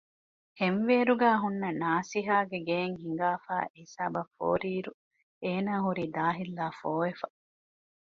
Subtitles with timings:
[0.59, 4.91] ހެންވޭރުގައި ހުންނަ ނާސިހާގެ ގެއިން ހިނގާފައި އެހިސާބަށް ފޯރިއިރު
[5.43, 7.27] އޭނާ ހުރީ ދާހިއްލާފޯވެފަ